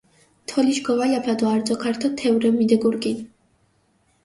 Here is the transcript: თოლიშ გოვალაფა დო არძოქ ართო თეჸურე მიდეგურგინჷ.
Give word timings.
თოლიშ 0.51 0.77
გოვალაფა 0.85 1.33
დო 1.39 1.45
არძოქ 1.53 1.83
ართო 1.89 2.09
თეჸურე 2.17 2.49
მიდეგურგინჷ. 2.57 3.23